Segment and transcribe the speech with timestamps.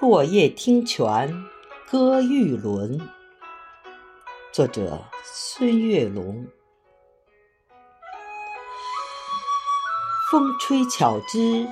[0.00, 1.44] 落叶听泉
[1.86, 2.98] 歌玉轮。
[4.50, 6.46] 作者：孙月龙。
[10.30, 11.68] 风吹巧枝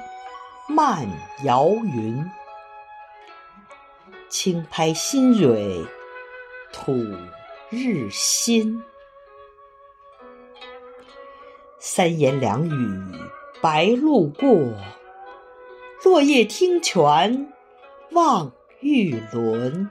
[0.68, 1.08] 漫
[1.44, 2.22] 摇云，
[4.28, 5.86] 轻拍新蕊
[6.70, 6.92] 吐
[7.70, 8.84] 日新。
[11.78, 13.18] 三言两语
[13.62, 14.74] 白鹭过，
[16.04, 17.54] 落叶听泉
[18.12, 19.88] 望玉轮。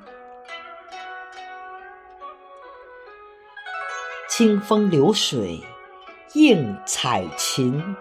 [4.29, 5.59] 清风流水
[6.33, 7.95] 映彩琴，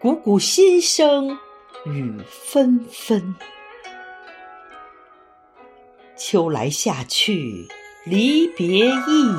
[0.00, 1.38] 怩怩心声
[1.84, 3.34] 雨纷纷。
[6.16, 7.66] 秋来夏去
[8.04, 9.32] 离别意，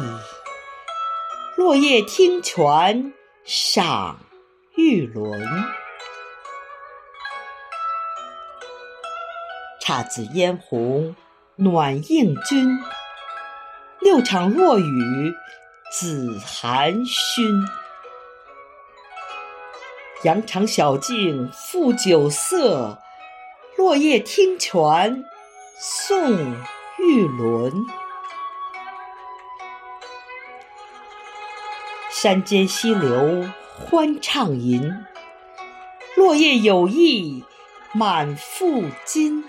[1.55, 3.13] 落叶听泉
[3.45, 4.19] 赏
[4.75, 5.41] 玉轮。
[9.87, 11.15] 姹紫嫣红
[11.55, 12.77] 暖映君。
[14.01, 15.33] 六场落雨
[15.89, 17.65] 紫含熏，
[20.23, 22.99] 羊肠小径复酒色，
[23.77, 25.23] 落叶听泉
[25.79, 26.53] 送
[26.99, 27.85] 玉轮。
[32.11, 34.93] 山间溪流欢畅吟，
[36.17, 37.45] 落叶有意
[37.93, 39.45] 满腹金。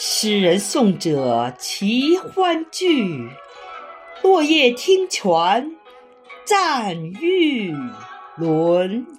[0.00, 3.28] 诗人送者齐欢聚，
[4.22, 5.72] 落叶听泉
[6.44, 7.74] 赞玉
[8.36, 9.17] 轮。